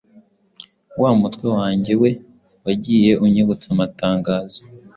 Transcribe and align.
Wa 1.01 1.11
mutwe 1.19 1.45
wange 1.57 1.93
we 2.01 2.09
wagiye 2.65 3.11
unyibutsa 3.25 3.67
amatangazo! 3.75 4.59